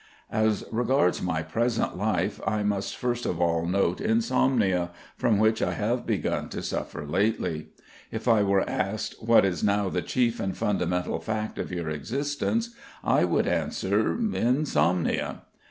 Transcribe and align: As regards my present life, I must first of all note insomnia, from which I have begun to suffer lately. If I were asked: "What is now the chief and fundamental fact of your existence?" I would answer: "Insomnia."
As 0.33 0.65
regards 0.71 1.21
my 1.21 1.43
present 1.43 1.95
life, 1.95 2.41
I 2.47 2.63
must 2.63 2.97
first 2.97 3.23
of 3.27 3.39
all 3.39 3.67
note 3.67 4.01
insomnia, 4.01 4.89
from 5.15 5.37
which 5.37 5.61
I 5.61 5.73
have 5.73 6.07
begun 6.07 6.49
to 6.49 6.63
suffer 6.63 7.05
lately. 7.05 7.67
If 8.09 8.27
I 8.27 8.41
were 8.41 8.67
asked: 8.67 9.17
"What 9.21 9.45
is 9.45 9.63
now 9.63 9.89
the 9.89 10.01
chief 10.01 10.39
and 10.39 10.57
fundamental 10.57 11.19
fact 11.19 11.59
of 11.59 11.71
your 11.71 11.89
existence?" 11.89 12.73
I 13.03 13.25
would 13.25 13.45
answer: 13.47 14.13
"Insomnia." 14.15 15.43